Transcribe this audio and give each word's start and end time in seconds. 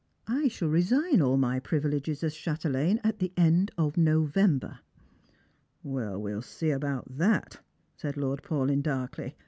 I 0.27 0.47
shall 0.47 0.67
resign 0.69 1.21
all 1.21 1.37
my 1.37 1.59
privileges 1.59 2.23
as 2.23 2.33
chate 2.33 2.65
laine 2.65 2.99
at 3.03 3.19
the 3.19 3.31
end 3.37 3.69
of 3.77 3.97
November."" 3.97 4.79
We'll 5.83 6.41
see 6.41 6.71
about 6.71 7.19
that," 7.19 7.59
said 7.95 8.17
Lord 8.17 8.41
Paulyn 8.41 8.81
darlcly. 8.81 9.35